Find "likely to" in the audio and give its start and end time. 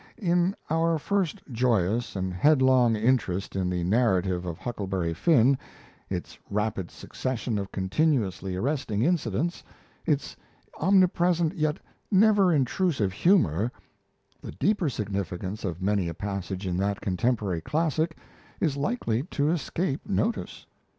18.75-19.51